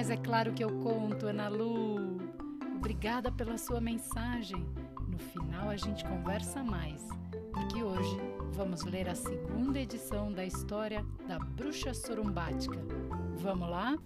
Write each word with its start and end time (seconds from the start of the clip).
Mas 0.00 0.08
é 0.08 0.16
claro 0.16 0.54
que 0.54 0.64
eu 0.64 0.80
conto, 0.80 1.26
Ana 1.26 1.48
Lu. 1.48 2.16
Obrigada 2.74 3.30
pela 3.30 3.58
sua 3.58 3.82
mensagem. 3.82 4.64
No 5.06 5.18
final 5.18 5.68
a 5.68 5.76
gente 5.76 6.02
conversa 6.04 6.64
mais, 6.64 7.06
porque 7.52 7.82
hoje 7.82 8.16
vamos 8.50 8.82
ler 8.82 9.10
a 9.10 9.14
segunda 9.14 9.78
edição 9.78 10.32
da 10.32 10.42
história 10.42 11.04
da 11.28 11.38
Bruxa 11.38 11.92
Sorumbática. 11.92 12.78
Vamos 13.42 13.68
lá? 13.68 13.98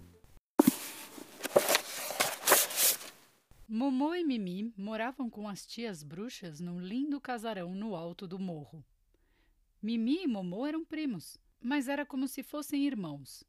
Momô 3.65 4.15
e 4.15 4.25
Mimi 4.25 4.73
moravam 4.75 5.29
com 5.29 5.47
as 5.47 5.65
tias 5.65 6.03
bruxas 6.03 6.59
num 6.59 6.77
lindo 6.77 7.21
casarão 7.21 7.73
no 7.73 7.95
alto 7.95 8.27
do 8.27 8.37
morro. 8.37 8.83
Mimi 9.81 10.23
e 10.23 10.27
Momô 10.27 10.67
eram 10.67 10.83
primos, 10.83 11.37
mas 11.61 11.87
era 11.87 12.05
como 12.05 12.27
se 12.27 12.43
fossem 12.43 12.85
irmãos. 12.85 13.45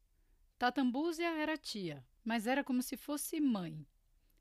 Tatambúzia 0.57 1.29
era 1.37 1.55
tia, 1.55 2.03
mas 2.25 2.47
era 2.47 2.63
como 2.63 2.81
se 2.81 2.97
fosse 2.97 3.39
mãe. 3.39 3.85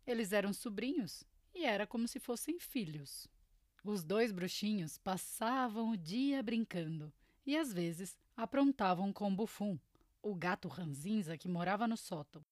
Eles 0.07 0.33
eram 0.33 0.51
sobrinhos 0.51 1.23
e 1.55 1.67
era 1.67 1.87
como 1.87 2.09
se 2.09 2.19
fossem 2.19 2.59
filhos. 2.59 3.29
Os 3.85 4.03
dois 4.03 4.33
bruxinhos 4.33 4.97
passavam 4.97 5.91
o 5.91 5.97
dia 5.97 6.43
brincando 6.43 7.13
e 7.45 7.55
às 7.55 7.71
vezes 7.71 8.17
aprontavam 8.35 9.13
com 9.13 9.35
Bufum, 9.35 9.79
o 10.23 10.35
gato 10.35 10.69
ranzinza 10.69 11.37
que 11.37 11.49
morava 11.49 11.87
no 11.87 11.99
sótão. 11.99 12.43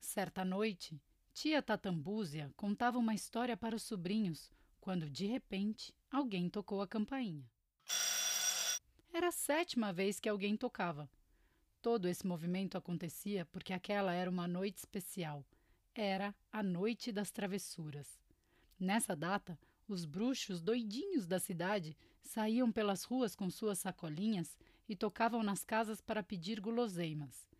Certa 0.00 0.46
noite, 0.46 0.98
tia 1.34 1.62
Tatambúzia 1.62 2.50
contava 2.56 2.96
uma 2.96 3.14
história 3.14 3.56
para 3.56 3.76
os 3.76 3.82
sobrinhos 3.82 4.50
quando, 4.80 5.10
de 5.10 5.26
repente, 5.26 5.94
alguém 6.10 6.48
tocou 6.48 6.80
a 6.80 6.88
campainha. 6.88 7.46
Era 9.18 9.30
a 9.30 9.32
sétima 9.32 9.92
vez 9.92 10.20
que 10.20 10.28
alguém 10.28 10.56
tocava. 10.56 11.10
Todo 11.82 12.06
esse 12.06 12.24
movimento 12.24 12.78
acontecia 12.78 13.44
porque 13.46 13.72
aquela 13.72 14.12
era 14.12 14.30
uma 14.30 14.46
noite 14.46 14.76
especial. 14.76 15.44
Era 15.92 16.32
a 16.52 16.62
Noite 16.62 17.10
das 17.10 17.32
Travessuras. 17.32 18.22
Nessa 18.78 19.16
data, 19.16 19.58
os 19.88 20.04
bruxos 20.04 20.62
doidinhos 20.62 21.26
da 21.26 21.40
cidade 21.40 21.96
saíam 22.22 22.70
pelas 22.70 23.02
ruas 23.02 23.34
com 23.34 23.50
suas 23.50 23.80
sacolinhas 23.80 24.56
e 24.88 24.94
tocavam 24.94 25.42
nas 25.42 25.64
casas 25.64 26.00
para 26.00 26.22
pedir 26.22 26.60
guloseimas. 26.60 27.50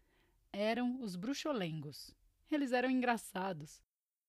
Eram 0.53 1.03
os 1.03 1.17
bruxolengos. 1.17 2.15
Eles 2.49 2.71
eram 2.71 2.89
engraçados. 2.89 3.83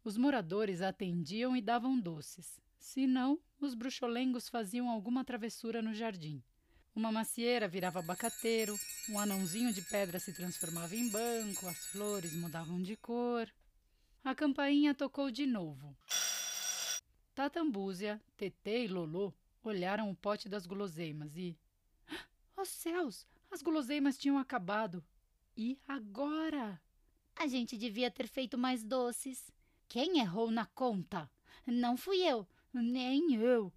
Os 0.03 0.17
moradores 0.17 0.81
atendiam 0.81 1.55
e 1.55 1.61
davam 1.61 1.99
doces. 1.99 2.59
Se 2.79 3.05
não, 3.05 3.39
os 3.59 3.75
bruxolengos 3.75 4.49
faziam 4.49 4.89
alguma 4.89 5.23
travessura 5.23 5.79
no 5.79 5.93
jardim. 5.93 6.41
Uma 6.99 7.13
macieira 7.13 7.65
virava 7.65 7.99
abacateiro, 7.99 8.77
um 9.07 9.17
anãozinho 9.17 9.71
de 9.71 9.81
pedra 9.81 10.19
se 10.19 10.33
transformava 10.33 10.93
em 10.97 11.07
banco, 11.07 11.65
as 11.65 11.77
flores 11.85 12.33
mudavam 12.33 12.81
de 12.81 12.97
cor. 12.97 13.49
A 14.21 14.35
campainha 14.35 14.93
tocou 14.93 15.31
de 15.31 15.45
novo. 15.45 15.95
Tatambúzia, 17.33 18.21
Tetê 18.35 18.83
e 18.83 18.87
Lolô 18.89 19.33
olharam 19.63 20.11
o 20.11 20.15
pote 20.15 20.49
das 20.49 20.65
guloseimas 20.65 21.37
e. 21.37 21.57
Oh 22.57 22.65
céus! 22.65 23.25
As 23.49 23.61
guloseimas 23.61 24.17
tinham 24.17 24.37
acabado. 24.37 25.01
E 25.55 25.79
agora? 25.87 26.81
A 27.33 27.47
gente 27.47 27.77
devia 27.77 28.11
ter 28.11 28.27
feito 28.27 28.57
mais 28.57 28.83
doces. 28.83 29.49
Quem 29.87 30.19
errou 30.19 30.51
na 30.51 30.65
conta? 30.65 31.31
Não 31.65 31.95
fui 31.95 32.17
eu, 32.27 32.45
nem 32.73 33.35
eu. 33.35 33.71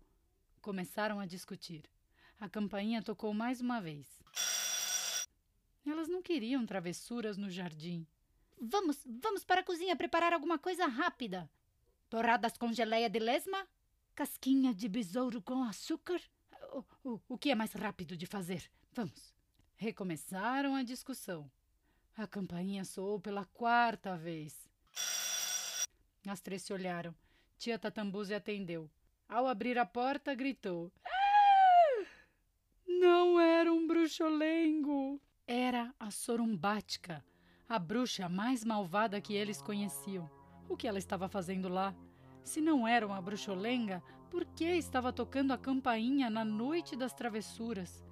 Começaram 0.61 1.21
a 1.21 1.25
discutir. 1.25 1.92
A 2.43 2.49
campainha 2.49 3.01
tocou 3.01 3.33
mais 3.33 3.61
uma 3.61 3.81
vez. 3.81 4.21
Elas 5.87 6.09
não 6.09 6.21
queriam 6.21 6.67
travessuras 6.67 7.37
no 7.37 7.49
jardim. 7.49 8.05
Vamos, 8.61 8.99
vamos 9.07 9.45
para 9.45 9.61
a 9.61 9.65
cozinha 9.65 9.95
preparar 9.95 10.33
alguma 10.33 10.59
coisa 10.59 10.87
rápida. 10.87 11.49
Torradas 12.11 12.59
com 12.59 12.73
geleia 12.73 13.09
de 13.09 13.21
lesma? 13.21 13.65
Casquinha 14.13 14.75
de 14.75 14.89
besouro 14.89 15.41
com 15.41 15.63
açúcar? 15.63 16.21
O, 16.73 16.85
o, 17.05 17.21
o 17.29 17.39
que 17.39 17.53
é 17.53 17.55
mais 17.55 17.75
rápido 17.75 18.17
de 18.17 18.27
fazer? 18.27 18.69
Vamos. 18.93 19.33
Recomeçaram 19.77 20.75
a 20.75 20.83
discussão. 20.83 21.49
A 22.17 22.27
campainha 22.27 22.85
soou 22.85 23.21
pela 23.21 23.45
quarta 23.45 24.17
vez. 24.17 24.69
As 26.27 26.41
três 26.41 26.63
se 26.63 26.73
olharam. 26.73 27.15
Tia 27.57 27.79
Tatambuzi 27.79 28.35
atendeu. 28.35 28.91
Ao 29.29 29.47
abrir 29.47 29.79
a 29.79 29.87
porta, 29.87 30.35
gritou: 30.35 30.91
ah! 31.07 31.22
Não 33.03 33.41
era 33.41 33.73
um 33.73 33.85
bruxolengo! 33.85 35.21
Era 35.45 35.93
a 35.99 36.09
Sorumbática, 36.13 37.25
a 37.69 37.77
bruxa 37.77 38.29
mais 38.29 38.65
malvada 38.65 39.21
que 39.21 39.35
eles 39.35 39.61
conheciam. 39.61 40.31
O 40.69 40.77
que 40.77 40.87
ela 40.87 41.01
estava 41.01 41.29
fazendo 41.29 41.69
lá? 41.69 41.97
Se 42.45 42.61
não 42.61 42.87
era 42.87 43.05
uma 43.05 43.21
bruxolenga, 43.21 44.01
por 44.31 44.45
que 44.45 44.67
estava 44.77 45.13
tocando 45.13 45.53
a 45.53 45.59
campainha 45.59 46.31
na 46.31 46.45
noite 46.45 46.95
das 46.95 47.13
travessuras? 47.13 48.05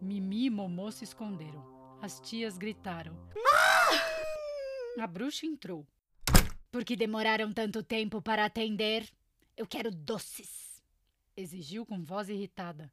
Mimi 0.00 0.46
e 0.46 0.50
Momô 0.50 0.90
se 0.90 1.04
esconderam. 1.04 1.64
As 2.02 2.18
tias 2.18 2.58
gritaram. 2.58 3.16
Ah! 3.46 5.02
A 5.04 5.06
bruxa 5.06 5.46
entrou. 5.46 5.86
Por 6.72 6.84
que 6.84 6.96
demoraram 6.96 7.52
tanto 7.52 7.80
tempo 7.80 8.20
para 8.20 8.44
atender? 8.44 9.08
Eu 9.56 9.68
quero 9.68 9.92
doces. 9.92 10.82
Exigiu 11.36 11.86
com 11.86 12.02
voz 12.02 12.28
irritada. 12.28 12.92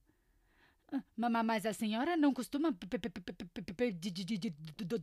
Mas 1.16 1.66
a 1.66 1.74
senhora 1.74 2.18
não 2.18 2.34
costuma 2.34 2.74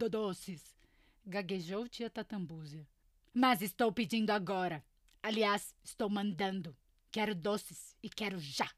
doces. 0.09 0.77
Gaguejou 1.25 1.89
tia 1.89 2.09
Tatambúzia. 2.09 2.87
Mas 3.33 3.61
estou 3.61 3.93
pedindo 3.93 4.31
agora. 4.31 4.85
Aliás, 5.23 5.75
estou 5.85 6.09
mandando. 6.09 6.77
Quero 7.11 7.35
doces 7.35 7.97
e 8.03 8.09
quero 8.09 8.39
já. 8.39 8.71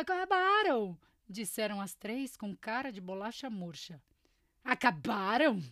Acabaram, 0.00 0.98
disseram 1.28 1.80
as 1.80 1.94
três 1.94 2.36
com 2.36 2.56
cara 2.56 2.92
de 2.92 3.00
bolacha 3.00 3.50
murcha. 3.50 4.00
Acabaram? 4.64 5.62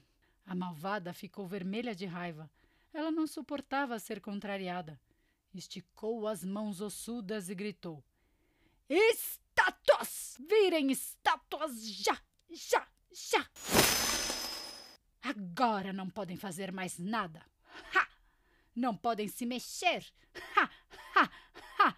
A 0.45 0.55
malvada 0.55 1.13
ficou 1.13 1.47
vermelha 1.47 1.95
de 1.95 2.07
raiva. 2.07 2.51
Ela 2.93 3.11
não 3.11 3.27
suportava 3.27 3.99
ser 3.99 4.21
contrariada. 4.21 5.01
Esticou 5.55 6.27
as 6.29 6.45
mãos 6.45 6.81
ossudas 6.81 7.49
e 7.49 7.55
gritou: 7.55 8.05
Estátuas! 8.89 10.37
Virem 10.49 10.91
estátuas 10.91 11.85
já! 11.85 12.21
Já! 12.51 12.89
Já! 13.13 13.51
Agora 15.23 15.93
não 15.93 16.09
podem 16.09 16.37
fazer 16.37 16.73
mais 16.73 16.99
nada. 16.99 17.45
Ha! 17.95 18.09
Não 18.75 18.97
podem 18.97 19.29
se 19.29 19.45
mexer. 19.45 20.07
Ha! 20.57 20.71
Ha! 21.17 21.31
Ha! 21.79 21.97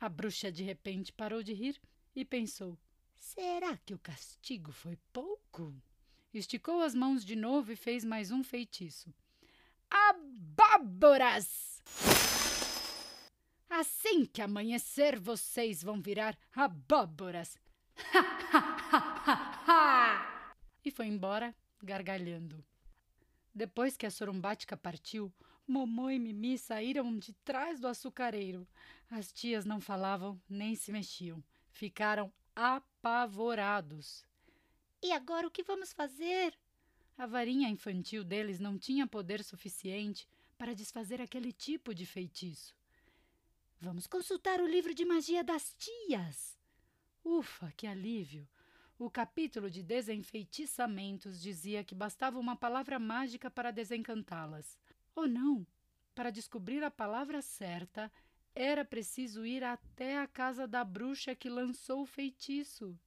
A 0.00 0.08
bruxa 0.08 0.52
de 0.52 0.62
repente 0.62 1.12
parou 1.12 1.42
de 1.42 1.52
rir 1.52 1.80
e 2.14 2.24
pensou: 2.24 2.78
Será 3.16 3.76
que 3.78 3.94
o 3.94 3.98
castigo 3.98 4.70
foi 4.70 4.98
pouco? 5.12 5.74
Esticou 6.32 6.82
as 6.82 6.94
mãos 6.94 7.24
de 7.24 7.34
novo 7.34 7.72
e 7.72 7.76
fez 7.76 8.04
mais 8.04 8.30
um 8.30 8.44
feitiço. 8.44 9.14
Abóboras! 9.90 11.82
Assim 14.06 14.26
que 14.26 14.42
amanhecer, 14.42 15.18
vocês 15.18 15.82
vão 15.82 15.98
virar 15.98 16.36
abóboras. 16.54 17.56
Ha, 18.12 18.20
ha, 18.52 18.84
ha, 18.92 19.64
ha, 19.66 20.54
E 20.84 20.90
foi 20.90 21.06
embora, 21.06 21.56
gargalhando. 21.82 22.62
Depois 23.54 23.96
que 23.96 24.04
a 24.04 24.10
sorumbática 24.10 24.76
partiu, 24.76 25.32
Momô 25.66 26.10
e 26.10 26.18
Mimi 26.18 26.58
saíram 26.58 27.16
de 27.16 27.32
trás 27.32 27.80
do 27.80 27.88
açucareiro. 27.88 28.68
As 29.10 29.32
tias 29.32 29.64
não 29.64 29.80
falavam 29.80 30.38
nem 30.46 30.74
se 30.74 30.92
mexiam. 30.92 31.42
Ficaram 31.70 32.30
apavorados. 32.54 34.22
E 35.02 35.12
agora 35.12 35.46
o 35.46 35.50
que 35.50 35.62
vamos 35.62 35.94
fazer? 35.94 36.54
A 37.16 37.24
varinha 37.24 37.70
infantil 37.70 38.22
deles 38.22 38.60
não 38.60 38.78
tinha 38.78 39.06
poder 39.06 39.42
suficiente 39.42 40.28
para 40.58 40.74
desfazer 40.74 41.22
aquele 41.22 41.52
tipo 41.52 41.94
de 41.94 42.04
feitiço. 42.04 42.74
Vamos 43.80 44.06
consultar 44.06 44.60
o 44.60 44.66
livro 44.66 44.94
de 44.94 45.04
magia 45.04 45.44
das 45.44 45.74
tias. 45.74 46.58
Ufa, 47.24 47.72
que 47.76 47.86
alívio! 47.86 48.48
O 48.98 49.10
capítulo 49.10 49.68
de 49.70 49.82
desenfeitiçamentos 49.82 51.40
dizia 51.40 51.82
que 51.82 51.94
bastava 51.94 52.38
uma 52.38 52.56
palavra 52.56 52.98
mágica 52.98 53.50
para 53.50 53.70
desencantá-las. 53.70 54.78
Ou 55.14 55.26
não, 55.26 55.66
para 56.14 56.30
descobrir 56.30 56.82
a 56.84 56.90
palavra 56.90 57.42
certa, 57.42 58.10
era 58.54 58.84
preciso 58.84 59.44
ir 59.44 59.64
até 59.64 60.18
a 60.18 60.28
casa 60.28 60.66
da 60.66 60.84
bruxa 60.84 61.34
que 61.34 61.50
lançou 61.50 62.02
o 62.02 62.06
feitiço. 62.06 62.98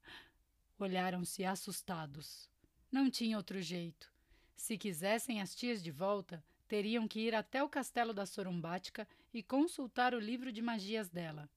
Olharam-se 0.77 1.45
assustados. 1.45 2.49
Não 2.91 3.09
tinha 3.09 3.37
outro 3.37 3.61
jeito. 3.61 4.11
Se 4.55 4.77
quisessem 4.77 5.41
as 5.41 5.55
tias 5.55 5.81
de 5.81 5.89
volta, 5.89 6.43
teriam 6.67 7.07
que 7.07 7.21
ir 7.21 7.33
até 7.33 7.63
o 7.63 7.69
castelo 7.69 8.13
da 8.13 8.25
Sorumbática 8.25 9.07
e 9.37 9.43
consultar 9.43 10.13
o 10.13 10.19
livro 10.19 10.51
de 10.51 10.61
magias 10.61 11.09
dela. 11.09 11.49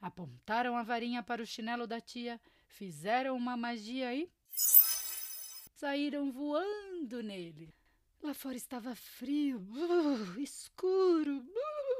Apontaram 0.00 0.76
a 0.76 0.82
varinha 0.82 1.22
para 1.22 1.42
o 1.42 1.46
chinelo 1.46 1.86
da 1.86 2.00
tia, 2.00 2.40
fizeram 2.66 3.36
uma 3.36 3.56
magia 3.56 4.14
e 4.14 4.28
saíram 5.76 6.32
voando 6.32 7.22
nele. 7.22 7.72
Lá 8.22 8.34
fora 8.34 8.56
estava 8.56 8.94
frio, 8.94 9.58
uh, 9.58 10.40
escuro. 10.40 11.44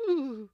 Uh. 0.08 0.50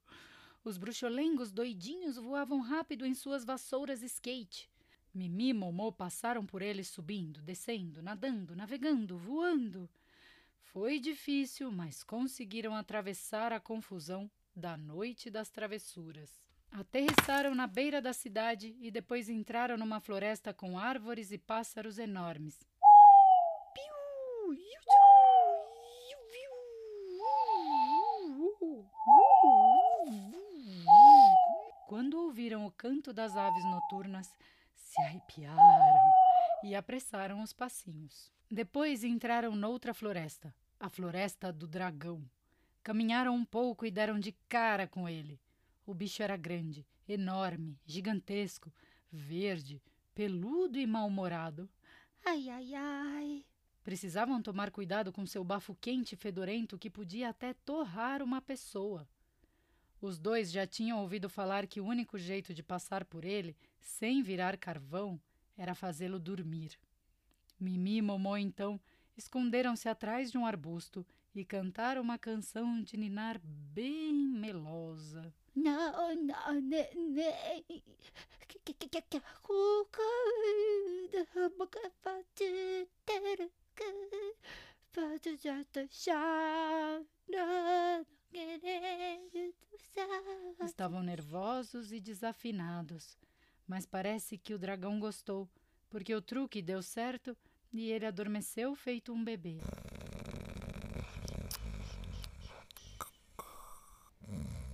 Os 0.63 0.77
bruxolengos 0.77 1.51
doidinhos 1.51 2.17
voavam 2.17 2.59
rápido 2.59 3.05
em 3.05 3.13
suas 3.13 3.45
vassouras 3.45 4.03
skate. 4.03 4.69
Mimi 5.13 5.49
e 5.49 5.53
Momô 5.53 5.91
passaram 5.91 6.45
por 6.45 6.61
eles 6.61 6.87
subindo, 6.87 7.41
descendo, 7.41 8.01
nadando, 8.01 8.55
navegando, 8.55 9.17
voando. 9.17 9.89
Foi 10.59 10.99
difícil, 10.99 11.71
mas 11.71 12.03
conseguiram 12.03 12.75
atravessar 12.75 13.51
a 13.51 13.59
confusão 13.59 14.29
da 14.55 14.75
noite 14.77 15.29
das 15.29 15.49
travessuras. 15.49 16.41
Aterrissaram 16.71 17.55
na 17.55 17.65
beira 17.65 18.01
da 18.01 18.13
cidade 18.13 18.75
e 18.79 18.91
depois 18.91 19.27
entraram 19.27 19.77
numa 19.77 19.99
floresta 19.99 20.53
com 20.53 20.77
árvores 20.77 21.31
e 21.31 21.37
pássaros 21.37 21.97
enormes. 21.97 22.59
Quando 31.87 32.21
ouviram 32.21 32.67
o 32.67 32.71
canto 32.71 33.11
das 33.11 33.35
aves 33.35 33.65
noturnas, 33.65 34.31
se 34.75 35.01
arrepiaram 35.01 35.59
e 36.63 36.75
apressaram 36.75 37.41
os 37.41 37.51
passinhos. 37.51 38.31
Depois 38.49 39.03
entraram 39.03 39.55
noutra 39.55 39.93
floresta, 39.93 40.53
a 40.79 40.87
floresta 40.87 41.51
do 41.51 41.67
dragão. 41.67 42.23
Caminharam 42.89 43.35
um 43.35 43.45
pouco 43.45 43.85
e 43.85 43.91
deram 43.91 44.19
de 44.19 44.31
cara 44.49 44.87
com 44.87 45.07
ele. 45.07 45.39
O 45.85 45.93
bicho 45.93 46.23
era 46.23 46.35
grande, 46.35 46.87
enorme, 47.07 47.79
gigantesco, 47.85 48.73
verde, 49.11 49.79
peludo 50.15 50.79
e 50.79 50.87
mal-humorado. 50.87 51.69
Ai, 52.25 52.49
ai, 52.49 52.73
ai! 52.73 53.45
Precisavam 53.83 54.41
tomar 54.41 54.71
cuidado 54.71 55.13
com 55.13 55.23
seu 55.23 55.43
bafo 55.43 55.77
quente 55.79 56.13
e 56.13 56.17
fedorento 56.17 56.79
que 56.79 56.89
podia 56.89 57.29
até 57.29 57.53
torrar 57.53 58.23
uma 58.23 58.41
pessoa. 58.41 59.07
Os 60.01 60.17
dois 60.17 60.51
já 60.51 60.65
tinham 60.65 60.99
ouvido 60.99 61.29
falar 61.29 61.67
que 61.67 61.79
o 61.79 61.85
único 61.85 62.17
jeito 62.17 62.55
de 62.55 62.63
passar 62.63 63.05
por 63.05 63.23
ele, 63.23 63.55
sem 63.79 64.23
virar 64.23 64.57
carvão, 64.57 65.21
era 65.55 65.75
fazê-lo 65.75 66.17
dormir. 66.17 66.71
Mimi 67.59 67.97
e 67.97 68.01
Momô, 68.01 68.35
então, 68.35 68.81
esconderam-se 69.19 69.87
atrás 69.87 70.31
de 70.31 70.37
um 70.37 70.45
arbusto 70.45 71.05
e 71.35 71.45
cantaram 71.45 72.01
uma 72.01 72.17
canção 72.17 72.81
de 72.81 72.97
ninar 72.97 73.39
bem 73.43 74.13
melosa. 74.13 75.33
Não, 75.55 76.15
não, 76.15 76.61
Estavam 90.65 91.03
nervosos 91.03 91.91
e 91.91 91.99
desafinados, 91.99 93.17
mas 93.67 93.85
parece 93.85 94.37
que 94.37 94.53
o 94.53 94.59
dragão 94.59 94.99
gostou, 94.99 95.49
porque 95.89 96.15
o 96.15 96.21
truque 96.21 96.61
deu 96.61 96.81
certo 96.81 97.37
e 97.71 97.91
ele 97.91 98.05
adormeceu 98.05 98.75
feito 98.75 99.13
um 99.13 99.23
bebê. 99.23 99.57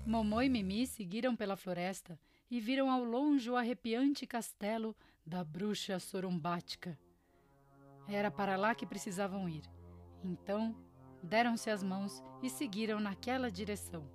Momô 0.06 0.42
e 0.42 0.50
Mimi 0.50 0.86
seguiram 0.86 1.36
pela 1.36 1.56
floresta 1.56 2.20
e 2.50 2.60
viram 2.60 2.92
ao 2.92 3.04
longe 3.04 3.50
o 3.50 3.56
arrepiante 3.56 4.28
castelo 4.28 4.96
da 5.26 5.44
bruxa 5.44 6.00
sorumbática. 6.00 6.98
Era 8.08 8.30
para 8.30 8.56
lá 8.56 8.76
que 8.76 8.86
precisavam 8.86 9.50
ir. 9.50 9.64
Então, 10.24 10.76
deram-se 11.24 11.72
as 11.72 11.82
mãos 11.82 12.24
e 12.44 12.50
seguiram 12.50 13.00
naquela 13.00 13.50
direção. 13.50 14.08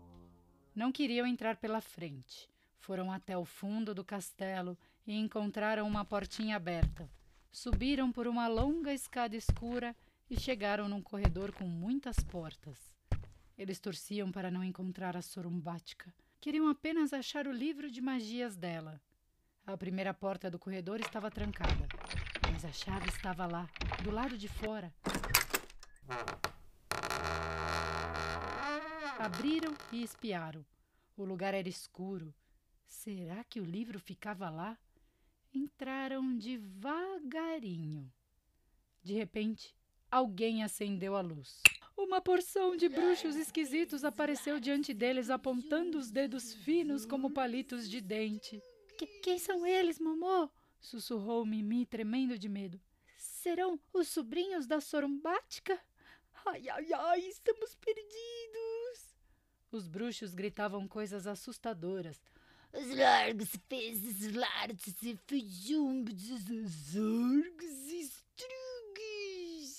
Não 0.75 0.93
queriam 0.93 1.26
entrar 1.26 1.56
pela 1.56 1.81
frente. 1.81 2.49
Foram 2.79 3.11
até 3.11 3.37
o 3.37 3.44
fundo 3.44 3.93
do 3.93 4.05
castelo 4.05 4.79
e 5.05 5.19
encontraram 5.19 5.87
uma 5.87 6.05
portinha 6.05 6.55
aberta. 6.56 7.11
Subiram 7.52 8.12
por 8.12 8.29
uma 8.29 8.47
longa 8.47 8.94
escada 8.94 9.37
escura 9.37 9.94
e 10.31 10.38
chegaram 10.38 10.88
num 10.88 11.02
corredor 11.02 11.52
com 11.52 11.64
muitas 11.64 12.17
portas. 12.20 12.94
Eles 13.58 13.81
torciam 13.81 14.31
para 14.31 14.50
não 14.50 14.62
encontrar 14.62 15.17
a 15.17 15.23
sorumbática. 15.23 16.14
Queriam 16.41 16.69
apenas 16.69 17.12
achar 17.12 17.47
o 17.47 17.52
livro 17.52 17.91
de 17.91 18.00
magias 18.00 18.56
dela. 18.56 19.00
A 19.67 19.76
primeira 19.76 20.14
porta 20.14 20.50
do 20.50 20.58
corredor 20.58 21.00
estava 21.00 21.31
trancada, 21.31 21.87
mas 22.52 22.64
a 22.64 22.73
chave 22.73 23.08
estava 23.08 23.47
lá, 23.47 23.69
do 24.02 24.11
lado 24.11 24.38
de 24.38 24.49
fora. 24.49 24.94
Abriram 29.19 29.75
e 29.93 30.02
espiaram. 30.02 30.64
O 31.17 31.25
lugar 31.25 31.52
era 31.52 31.69
escuro. 31.69 32.32
Será 32.87 33.44
que 33.44 33.61
o 33.61 33.64
livro 33.64 33.99
ficava 33.99 34.49
lá? 34.49 34.79
Entraram 35.52 36.37
devagarinho. 36.37 38.11
De 39.02 39.14
repente, 39.14 39.75
alguém 40.11 40.62
acendeu 40.62 41.17
a 41.17 41.20
luz. 41.20 41.62
Uma 41.97 42.20
porção 42.20 42.76
de 42.76 42.88
bruxos 42.88 43.37
esquisitos 43.37 44.05
apareceu 44.05 44.58
diante 44.58 44.94
deles, 44.94 45.29
apontando 45.29 45.99
os 45.99 46.11
dedos 46.11 46.55
finos 46.55 47.05
como 47.05 47.31
palitos 47.31 47.88
de 47.88 48.00
dente. 48.00 48.61
Que, 48.97 49.06
quem 49.06 49.38
são 49.38 49.67
eles, 49.67 49.99
Momô? 49.99 50.49
sussurrou 50.81 51.44
Mimi, 51.44 51.85
tremendo 51.85 52.38
de 52.38 52.49
medo. 52.49 52.81
Serão 53.19 53.79
os 53.93 54.08
sobrinhos 54.08 54.67
da 54.67 54.81
Sorumbática? 54.81 55.79
Ai, 56.47 56.69
ai, 56.70 56.93
ai, 56.93 57.20
estamos 57.20 57.75
perdidos! 57.75 59.14
Os 59.70 59.87
bruxos 59.87 60.35
gritavam 60.35 60.88
coisas 60.88 61.26
assustadoras. 61.26 62.20
Os 62.73 62.97
largos 62.97 63.51
fezes, 63.69 64.33
lartos 64.33 65.03
e 65.03 65.17
fejumbos, 65.27 66.31
os 66.31 66.97
orgos 66.97 67.89
e 67.89 68.01
estrugues. 68.01 69.71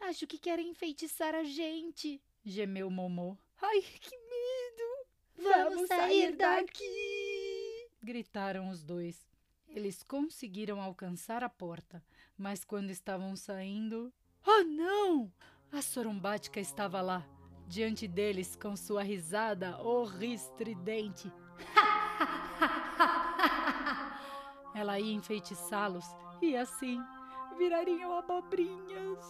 Acho 0.00 0.26
que 0.26 0.38
querem 0.38 0.70
enfeitiçar 0.70 1.34
a 1.34 1.44
gente, 1.44 2.20
gemeu 2.44 2.88
Momô. 2.88 3.36
Ai, 3.60 3.82
que 3.82 4.16
medo! 4.16 5.06
Vamos, 5.36 5.74
Vamos 5.74 5.88
sair 5.88 6.34
daqui! 6.36 7.88
Gritaram 8.02 8.70
os 8.70 8.82
dois. 8.82 9.28
Eles 9.68 10.02
conseguiram 10.02 10.80
alcançar 10.80 11.44
a 11.44 11.48
porta, 11.48 12.02
mas 12.36 12.64
quando 12.64 12.90
estavam 12.90 13.36
saindo. 13.36 14.10
Oh, 14.46 14.62
não! 14.62 15.30
A 15.70 15.82
sorumbática 15.82 16.58
estava 16.58 17.02
lá, 17.02 17.28
diante 17.66 18.08
deles, 18.08 18.56
com 18.56 18.74
sua 18.74 19.02
risada 19.02 19.76
horristridente. 19.82 21.30
Ela 24.78 25.00
ia 25.00 25.12
enfeitiçá-los 25.12 26.06
e 26.40 26.56
assim 26.56 27.02
virariam 27.58 28.16
abobrinhas. 28.16 29.26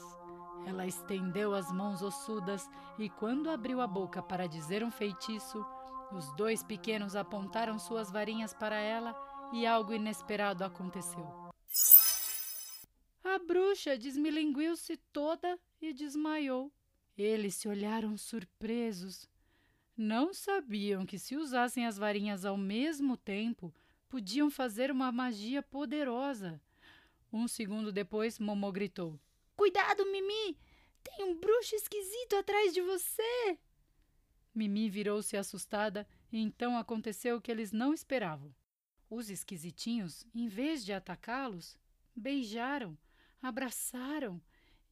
Ela 0.66 0.86
estendeu 0.86 1.54
as 1.54 1.72
mãos 1.72 2.02
ossudas 2.02 2.68
e, 2.98 3.08
quando 3.08 3.48
abriu 3.48 3.80
a 3.80 3.86
boca 3.86 4.22
para 4.22 4.46
dizer 4.46 4.84
um 4.84 4.90
feitiço, 4.90 5.64
os 6.12 6.30
dois 6.36 6.62
pequenos 6.62 7.16
apontaram 7.16 7.78
suas 7.78 8.10
varinhas 8.10 8.52
para 8.52 8.76
ela 8.76 9.16
e 9.50 9.66
algo 9.66 9.94
inesperado 9.94 10.62
aconteceu. 10.62 11.26
A 13.24 13.38
bruxa 13.38 13.96
desmilinguiu-se 13.96 14.98
toda 15.10 15.58
e 15.80 15.94
desmaiou. 15.94 16.70
Eles 17.16 17.54
se 17.54 17.68
olharam 17.68 18.18
surpresos. 18.18 19.26
Não 19.96 20.34
sabiam 20.34 21.06
que, 21.06 21.18
se 21.18 21.36
usassem 21.36 21.86
as 21.86 21.96
varinhas 21.96 22.44
ao 22.44 22.58
mesmo 22.58 23.16
tempo, 23.16 23.72
podiam 24.08 24.50
fazer 24.50 24.90
uma 24.90 25.12
magia 25.12 25.62
poderosa. 25.62 26.60
Um 27.32 27.46
segundo 27.46 27.92
depois, 27.92 28.38
Momô 28.38 28.72
gritou: 28.72 29.18
Cuidado, 29.56 30.04
Mimi! 30.06 30.56
Tem 31.02 31.24
um 31.24 31.38
bruxo 31.38 31.74
esquisito 31.74 32.36
atrás 32.36 32.72
de 32.72 32.80
você! 32.80 33.58
Mimi 34.54 34.88
virou-se 34.88 35.36
assustada 35.36 36.06
e 36.32 36.38
então 36.38 36.76
aconteceu 36.76 37.36
o 37.36 37.40
que 37.40 37.50
eles 37.50 37.70
não 37.70 37.94
esperavam. 37.94 38.54
Os 39.10 39.30
esquisitinhos, 39.30 40.26
em 40.34 40.48
vez 40.48 40.84
de 40.84 40.92
atacá-los, 40.92 41.78
beijaram, 42.14 42.98
abraçaram 43.40 44.40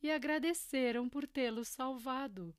e 0.02 0.10
agradeceram 0.10 1.08
por 1.08 1.26
tê-los 1.26 1.68
salvado. 1.68 2.54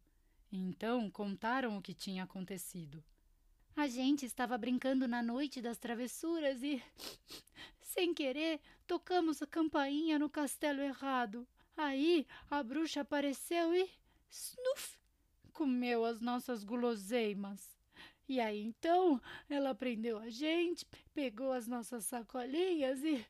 Então 0.52 1.10
contaram 1.10 1.78
o 1.78 1.82
que 1.82 1.94
tinha 1.94 2.24
acontecido. 2.24 3.04
A 3.78 3.86
gente 3.86 4.26
estava 4.26 4.58
brincando 4.58 5.08
na 5.08 5.22
noite 5.22 5.62
das 5.62 5.78
travessuras 5.78 6.64
e, 6.64 6.84
sem 7.80 8.12
querer, 8.12 8.60
tocamos 8.88 9.40
a 9.40 9.46
campainha 9.46 10.18
no 10.18 10.32
castelo 10.32 10.82
errado. 10.82 11.48
Aí 11.78 12.26
a 12.50 12.64
bruxa 12.64 13.02
apareceu 13.02 13.76
e, 13.76 13.88
snuf, 14.32 14.98
comeu 15.54 16.06
as 16.06 16.20
nossas 16.20 16.64
guloseimas. 16.64 17.78
E 18.28 18.40
aí 18.40 18.60
então 18.60 19.22
ela 19.48 19.76
prendeu 19.76 20.18
a 20.18 20.28
gente, 20.28 20.84
pegou 21.14 21.52
as 21.52 21.68
nossas 21.68 22.04
sacolinhas 22.06 23.04
e. 23.04 23.24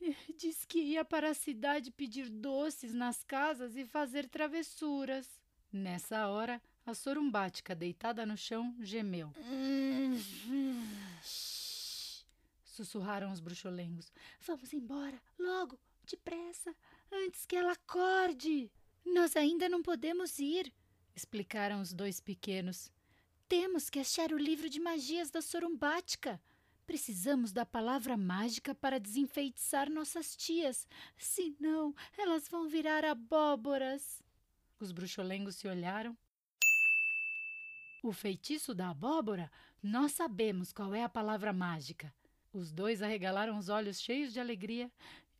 Diz 0.38 0.64
que 0.64 0.78
ia 0.78 1.04
para 1.04 1.28
a 1.28 1.34
cidade 1.34 1.90
pedir 1.90 2.30
doces 2.30 2.94
nas 2.94 3.22
casas 3.22 3.76
e 3.76 3.84
fazer 3.84 4.26
travessuras. 4.26 5.38
Nessa 5.70 6.28
hora, 6.28 6.62
a 6.86 6.94
sorumbática, 6.94 7.74
deitada 7.74 8.24
no 8.26 8.36
chão, 8.36 8.74
gemeu. 8.80 9.32
Sussurraram 12.64 13.32
os 13.32 13.40
bruxolengos. 13.40 14.12
Vamos 14.40 14.72
embora, 14.72 15.20
logo, 15.38 15.78
depressa, 16.06 16.74
antes 17.12 17.44
que 17.44 17.56
ela 17.56 17.72
acorde. 17.72 18.70
Nós 19.04 19.36
ainda 19.36 19.68
não 19.68 19.82
podemos 19.82 20.38
ir, 20.38 20.72
explicaram 21.14 21.80
os 21.80 21.92
dois 21.92 22.20
pequenos. 22.20 22.90
Temos 23.48 23.90
que 23.90 23.98
achar 23.98 24.32
o 24.32 24.38
livro 24.38 24.70
de 24.70 24.78
magias 24.78 25.30
da 25.30 25.42
sorumbática. 25.42 26.40
Precisamos 26.86 27.52
da 27.52 27.66
palavra 27.66 28.16
mágica 28.16 28.74
para 28.74 28.98
desenfeitiçar 28.98 29.90
nossas 29.90 30.34
tias, 30.36 30.88
senão 31.16 31.94
elas 32.16 32.48
vão 32.48 32.68
virar 32.68 33.04
abóboras. 33.04 34.22
Os 34.78 34.90
bruxolengos 34.90 35.56
se 35.56 35.68
olharam. 35.68 36.16
O 38.02 38.12
feitiço 38.12 38.74
da 38.74 38.90
abóbora? 38.90 39.50
Nós 39.82 40.12
sabemos 40.12 40.72
qual 40.72 40.94
é 40.94 41.02
a 41.02 41.08
palavra 41.08 41.52
mágica. 41.52 42.12
Os 42.52 42.72
dois 42.72 43.02
arregalaram 43.02 43.58
os 43.58 43.68
olhos 43.68 44.00
cheios 44.00 44.32
de 44.32 44.40
alegria. 44.40 44.90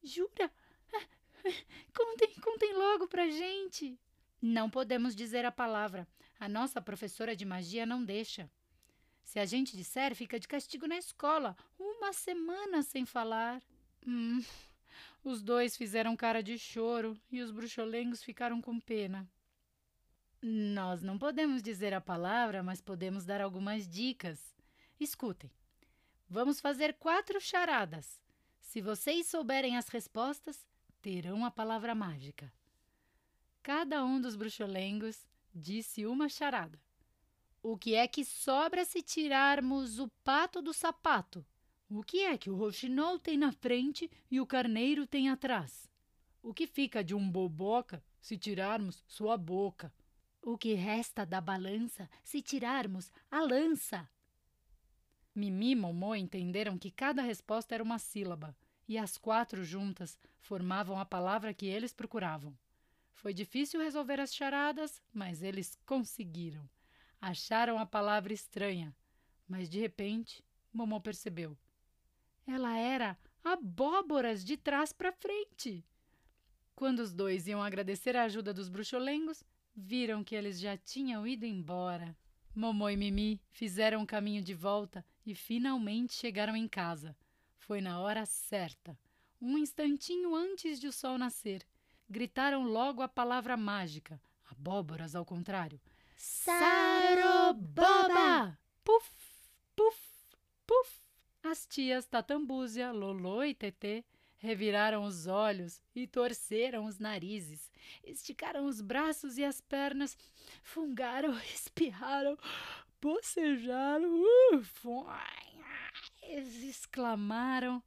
Jura? 0.02 0.50
Contem, 1.94 2.34
contem 2.40 2.74
logo 2.74 3.08
pra 3.08 3.28
gente. 3.28 3.98
Não 4.42 4.68
podemos 4.68 5.16
dizer 5.16 5.44
a 5.44 5.50
palavra. 5.50 6.06
A 6.38 6.48
nossa 6.48 6.80
professora 6.80 7.34
de 7.34 7.44
magia 7.44 7.86
não 7.86 8.04
deixa. 8.04 8.50
Se 9.24 9.38
a 9.38 9.46
gente 9.46 9.76
disser, 9.76 10.14
fica 10.14 10.38
de 10.38 10.46
castigo 10.46 10.86
na 10.86 10.98
escola. 10.98 11.56
Uma 11.78 12.12
semana 12.12 12.82
sem 12.82 13.06
falar. 13.06 13.62
Hum. 14.06 14.42
Os 15.22 15.42
dois 15.42 15.76
fizeram 15.76 16.16
cara 16.16 16.42
de 16.42 16.58
choro 16.58 17.18
e 17.30 17.40
os 17.40 17.50
bruxolengos 17.50 18.22
ficaram 18.22 18.60
com 18.60 18.78
pena. 18.78 19.28
Nós 20.42 21.02
não 21.02 21.18
podemos 21.18 21.62
dizer 21.62 21.92
a 21.92 22.00
palavra, 22.00 22.62
mas 22.62 22.80
podemos 22.80 23.26
dar 23.26 23.42
algumas 23.42 23.86
dicas. 23.86 24.54
Escutem. 24.98 25.50
Vamos 26.28 26.60
fazer 26.60 26.94
quatro 26.94 27.38
charadas. 27.38 28.22
Se 28.58 28.80
vocês 28.80 29.26
souberem 29.26 29.76
as 29.76 29.88
respostas, 29.88 30.66
terão 31.02 31.44
a 31.44 31.50
palavra 31.50 31.94
mágica. 31.94 32.50
Cada 33.62 34.02
um 34.02 34.18
dos 34.18 34.34
bruxolengos 34.34 35.28
disse 35.54 36.06
uma 36.06 36.26
charada. 36.26 36.80
O 37.62 37.76
que 37.76 37.94
é 37.94 38.08
que 38.08 38.24
sobra 38.24 38.86
se 38.86 39.02
tirarmos 39.02 39.98
o 39.98 40.08
pato 40.24 40.62
do 40.62 40.72
sapato? 40.72 41.44
O 41.90 42.02
que 42.02 42.20
é 42.20 42.38
que 42.38 42.48
o 42.48 42.56
roxinol 42.56 43.18
tem 43.18 43.36
na 43.36 43.52
frente 43.52 44.10
e 44.30 44.40
o 44.40 44.46
carneiro 44.46 45.06
tem 45.06 45.28
atrás? 45.28 45.90
O 46.42 46.54
que 46.54 46.66
fica 46.66 47.04
de 47.04 47.14
um 47.14 47.30
boboca 47.30 48.02
se 48.22 48.38
tirarmos 48.38 49.04
sua 49.06 49.36
boca? 49.36 49.92
O 50.42 50.56
que 50.56 50.74
resta 50.74 51.26
da 51.26 51.40
balança 51.40 52.08
se 52.24 52.40
tirarmos 52.40 53.12
a 53.30 53.40
lança? 53.40 54.08
Mimi 55.34 55.72
e 55.72 55.76
Momô 55.76 56.14
entenderam 56.14 56.78
que 56.78 56.90
cada 56.90 57.22
resposta 57.22 57.74
era 57.74 57.84
uma 57.84 57.98
sílaba, 57.98 58.56
e 58.88 58.98
as 58.98 59.16
quatro 59.16 59.62
juntas 59.62 60.18
formavam 60.40 60.98
a 60.98 61.04
palavra 61.04 61.54
que 61.54 61.66
eles 61.66 61.92
procuravam. 61.92 62.56
Foi 63.12 63.34
difícil 63.34 63.80
resolver 63.80 64.18
as 64.18 64.34
charadas, 64.34 65.00
mas 65.12 65.42
eles 65.42 65.78
conseguiram. 65.84 66.68
Acharam 67.20 67.78
a 67.78 67.84
palavra 67.84 68.32
estranha, 68.32 68.96
mas 69.46 69.68
de 69.68 69.78
repente 69.78 70.42
Momô 70.72 71.00
percebeu. 71.00 71.56
Ela 72.46 72.76
era 72.76 73.18
abóboras 73.44 74.44
de 74.44 74.56
trás 74.56 74.92
para 74.92 75.12
frente. 75.12 75.84
Quando 76.74 77.00
os 77.00 77.12
dois 77.12 77.46
iam 77.46 77.62
agradecer 77.62 78.16
a 78.16 78.24
ajuda 78.24 78.54
dos 78.54 78.68
bruxolengos, 78.68 79.44
viram 79.74 80.22
que 80.24 80.34
eles 80.34 80.58
já 80.60 80.76
tinham 80.76 81.26
ido 81.26 81.44
embora. 81.46 82.16
Momô 82.54 82.88
e 82.88 82.96
Mimi 82.96 83.40
fizeram 83.50 84.02
o 84.02 84.06
caminho 84.06 84.42
de 84.42 84.54
volta 84.54 85.04
e 85.24 85.34
finalmente 85.34 86.14
chegaram 86.14 86.56
em 86.56 86.68
casa. 86.68 87.16
Foi 87.58 87.80
na 87.80 88.00
hora 88.00 88.26
certa, 88.26 88.98
um 89.40 89.56
instantinho 89.56 90.34
antes 90.34 90.80
de 90.80 90.88
o 90.88 90.92
sol 90.92 91.16
nascer. 91.16 91.64
Gritaram 92.08 92.64
logo 92.64 93.02
a 93.02 93.08
palavra 93.08 93.56
mágica, 93.56 94.20
abóboras 94.50 95.14
ao 95.14 95.24
contrário. 95.24 95.80
Saroboba! 96.16 97.78
Puf, 98.84 99.08
puf, 99.76 99.98
puf. 100.66 101.00
As 101.42 101.66
tias 101.66 102.04
Tatambúzia, 102.06 102.92
Lolô 102.92 103.42
e 103.42 103.54
Tetê 103.54 104.04
reviraram 104.40 105.04
os 105.04 105.26
olhos 105.26 105.82
e 105.94 106.06
torceram 106.06 106.86
os 106.86 106.98
narizes, 106.98 107.70
esticaram 108.02 108.66
os 108.66 108.80
braços 108.80 109.36
e 109.36 109.44
as 109.44 109.60
pernas, 109.60 110.16
fungaram, 110.62 111.38
espirraram, 111.54 112.36
bocejaram, 113.00 114.22
uh, 114.24 115.06
exclamaram. 116.22 117.82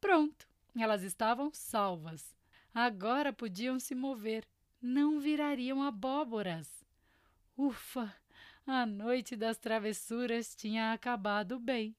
Pronto, 0.00 0.46
elas 0.76 1.02
estavam 1.02 1.50
salvas. 1.52 2.36
Agora 2.74 3.32
podiam 3.32 3.80
se 3.80 3.94
mover, 3.94 4.46
não 4.80 5.20
virariam 5.20 5.82
abóboras. 5.82 6.84
Ufa! 7.56 8.14
A 8.66 8.86
noite 8.86 9.34
das 9.34 9.58
travessuras 9.58 10.54
tinha 10.54 10.92
acabado 10.92 11.58
bem. 11.58 11.96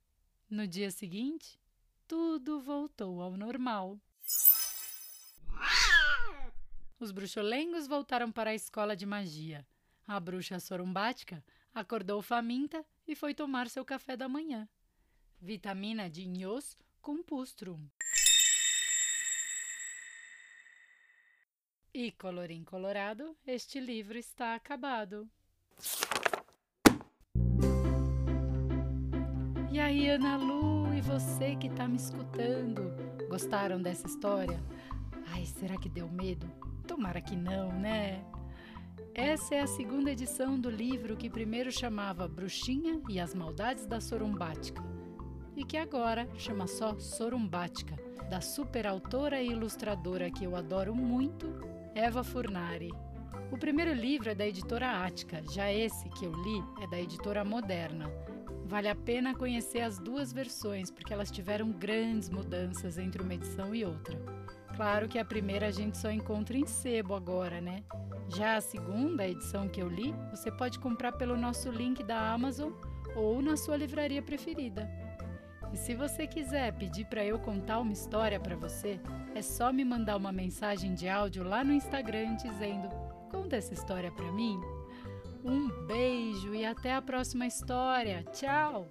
No 0.50 0.65
dia 0.68 0.92
seguinte, 0.92 1.60
tudo 2.08 2.62
voltou 2.62 3.22
ao 3.22 3.36
normal. 3.38 4.00
Os 7.00 7.12
bruxolengos 7.12 7.88
voltaram 7.88 8.32
para 8.32 8.52
a 8.52 8.56
escola 8.56 8.96
de 8.96 9.06
magia. 9.06 9.66
A 10.08 10.20
bruxa 10.20 10.60
sorumbática 10.60 11.44
acordou 11.74 12.22
faminta 12.22 12.86
e 13.08 13.16
foi 13.16 13.34
tomar 13.34 13.70
seu 13.70 13.84
café 13.84 14.16
da 14.16 14.30
manhã. 14.30 14.68
Vitamina 15.40 16.10
de 16.10 16.26
Nhos 16.26 16.78
com 17.02 17.22
pustrum. 17.22 17.90
E 21.94 22.12
colorim 22.12 22.64
colorado, 22.64 23.38
este 23.46 23.80
livro 23.80 24.18
está 24.18 24.56
acabado. 24.56 25.30
E 29.72 29.80
aí, 29.80 30.10
Ana 30.10 30.38
Lu, 30.38 30.73
você 31.04 31.54
que 31.58 31.68
está 31.68 31.86
me 31.86 31.98
escutando, 31.98 32.94
gostaram 33.28 33.82
dessa 33.82 34.08
história? 34.08 34.64
Ai, 35.34 35.46
será 35.46 35.78
que 35.78 35.90
deu 35.90 36.08
medo? 36.08 36.50
Tomara 36.88 37.20
que 37.20 37.36
não, 37.36 37.74
né? 37.74 38.24
Essa 39.14 39.56
é 39.56 39.60
a 39.60 39.68
segunda 39.68 40.12
edição 40.12 40.58
do 40.58 40.70
livro 40.70 41.18
que 41.18 41.30
primeiro 41.30 41.72
chamava 41.74 42.26
Bruxinha 42.26 43.02
e 43.10 43.20
as 43.20 43.36
Maldades 43.36 43.86
da 43.86 44.00
Sorumbática 44.00 44.82
e 45.58 45.66
que 45.66 45.76
agora 45.76 46.28
chama 46.38 46.68
só 46.68 46.98
Sorumbática, 46.98 47.96
da 48.30 48.40
superautora 48.40 49.42
e 49.42 49.50
ilustradora 49.50 50.32
que 50.32 50.46
eu 50.46 50.56
adoro 50.56 50.96
muito, 50.96 51.54
Eva 51.94 52.24
Furnari. 52.24 52.90
O 53.52 53.58
primeiro 53.58 53.94
livro 53.94 54.30
é 54.30 54.36
da 54.36 54.48
editora 54.48 55.04
Ática, 55.06 55.44
já 55.52 55.72
esse 55.72 56.10
que 56.10 56.26
eu 56.26 56.32
li 56.32 56.64
é 56.82 56.88
da 56.88 57.00
editora 57.00 57.44
Moderna. 57.44 58.10
Vale 58.65 58.89
a 58.89 58.96
pena 58.96 59.36
conhecer 59.36 59.82
as 59.82 60.00
duas 60.00 60.32
versões, 60.32 60.89
porque 60.89 61.13
elas 61.13 61.29
tiveram 61.29 61.72
grandes 61.72 62.29
mudanças 62.29 62.98
entre 62.98 63.22
uma 63.22 63.34
edição 63.34 63.75
e 63.75 63.86
outra. 63.86 64.17
Claro 64.75 65.08
que 65.08 65.20
a 65.20 65.25
primeira 65.25 65.67
a 65.67 65.72
gente 65.72 65.98
só 65.98 66.10
encontra 66.10 66.58
em 66.58 66.65
sebo 66.65 67.13
agora, 67.13 67.62
né? 67.62 67.84
Já 68.29 68.55
a 68.55 68.62
segunda, 68.62 69.24
a 69.24 69.29
edição 69.29 69.67
que 69.67 69.82
eu 69.82 69.88
li, 69.88 70.15
você 70.32 70.51
pode 70.51 70.79
comprar 70.79 71.12
pelo 71.12 71.38
nosso 71.38 71.70
link 71.70 72.03
da 72.03 72.32
Amazon 72.32 72.72
ou 73.15 73.41
na 73.41 73.55
sua 73.55 73.77
livraria 73.77 74.22
preferida. 74.22 74.89
E 75.72 75.77
se 75.77 75.93
você 75.93 76.25
quiser 76.25 76.72
pedir 76.74 77.05
para 77.05 77.24
eu 77.25 77.38
contar 77.38 77.79
uma 77.79 77.93
história 77.93 78.39
para 78.39 78.55
você, 78.55 79.00
é 79.36 79.41
só 79.41 79.72
me 79.72 79.84
mandar 79.84 80.17
uma 80.17 80.32
mensagem 80.32 80.93
de 80.93 81.08
áudio 81.08 81.43
lá 81.43 81.63
no 81.63 81.74
Instagram 81.74 82.36
dizendo: 82.36 82.89
"Conta 83.32 83.55
essa 83.55 83.74
história 83.74 84.12
para 84.12 84.32
mim". 84.32 84.60
Um 85.44 85.70
beijo 85.86 86.54
e 86.54 86.66
até 86.66 86.94
a 86.94 87.02
próxima 87.02 87.46
história. 87.46 88.24
Tchau! 88.32 88.88